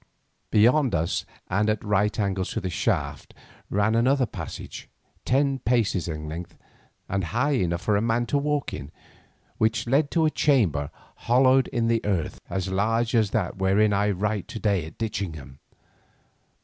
Beyond 0.49 0.95
us 0.95 1.25
and 1.47 1.69
at 1.69 1.85
right 1.85 2.19
angles 2.19 2.49
to 2.53 2.59
the 2.59 2.71
shaft 2.71 3.35
ran 3.69 3.93
another 3.93 4.25
passage, 4.25 4.89
ten 5.25 5.59
paces 5.59 6.07
in 6.07 6.27
length 6.27 6.57
and 7.07 7.25
high 7.25 7.51
enough 7.51 7.83
for 7.83 7.95
a 7.95 8.01
man 8.01 8.25
to 8.25 8.39
walk 8.39 8.73
in, 8.73 8.91
which 9.59 9.85
led 9.85 10.09
to 10.09 10.25
a 10.25 10.31
chamber 10.31 10.89
hollowed 11.29 11.67
in 11.67 11.87
the 11.87 12.03
earth, 12.03 12.39
as 12.49 12.69
large 12.71 13.13
as 13.13 13.29
that 13.29 13.57
wherein 13.57 13.93
I 13.93 14.09
write 14.09 14.47
to 14.47 14.59
day 14.59 14.87
at 14.87 14.97
Ditchingham. 14.97 15.59